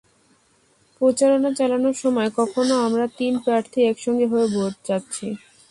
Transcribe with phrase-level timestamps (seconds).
[1.01, 5.27] প্রচারণা চালানোর সময় কখনো আমরা তিন প্রার্থী একসঙ্গে হয়েও ভোট চাচ্ছি।